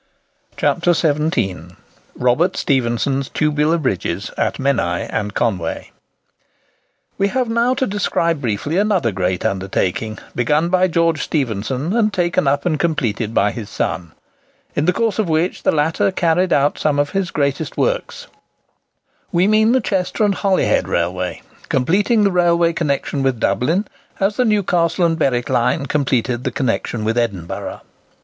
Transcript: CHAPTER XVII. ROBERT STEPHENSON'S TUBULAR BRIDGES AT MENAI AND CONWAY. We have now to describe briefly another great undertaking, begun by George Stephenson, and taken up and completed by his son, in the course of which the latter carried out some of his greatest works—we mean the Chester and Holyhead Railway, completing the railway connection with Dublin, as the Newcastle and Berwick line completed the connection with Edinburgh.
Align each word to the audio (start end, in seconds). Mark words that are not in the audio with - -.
CHAPTER 0.57 0.93
XVII. 0.93 1.75
ROBERT 2.15 2.57
STEPHENSON'S 2.57 3.29
TUBULAR 3.35 3.77
BRIDGES 3.77 4.31
AT 4.35 4.57
MENAI 4.57 5.01
AND 5.01 5.35
CONWAY. 5.35 5.91
We 7.19 7.27
have 7.27 7.47
now 7.47 7.75
to 7.75 7.85
describe 7.85 8.41
briefly 8.41 8.77
another 8.79 9.11
great 9.11 9.45
undertaking, 9.45 10.17
begun 10.33 10.69
by 10.69 10.87
George 10.87 11.21
Stephenson, 11.21 11.95
and 11.95 12.11
taken 12.11 12.47
up 12.47 12.65
and 12.65 12.79
completed 12.79 13.35
by 13.35 13.51
his 13.51 13.69
son, 13.69 14.13
in 14.75 14.85
the 14.85 14.91
course 14.91 15.19
of 15.19 15.29
which 15.29 15.61
the 15.61 15.71
latter 15.71 16.09
carried 16.11 16.51
out 16.51 16.79
some 16.79 16.97
of 16.97 17.11
his 17.11 17.29
greatest 17.29 17.77
works—we 17.77 19.47
mean 19.47 19.71
the 19.71 19.79
Chester 19.81 20.23
and 20.23 20.33
Holyhead 20.33 20.87
Railway, 20.87 21.43
completing 21.69 22.23
the 22.23 22.31
railway 22.31 22.73
connection 22.73 23.21
with 23.21 23.39
Dublin, 23.39 23.85
as 24.19 24.35
the 24.35 24.45
Newcastle 24.45 25.05
and 25.05 25.19
Berwick 25.19 25.47
line 25.47 25.85
completed 25.85 26.43
the 26.43 26.49
connection 26.51 27.03
with 27.03 27.19
Edinburgh. 27.19 27.81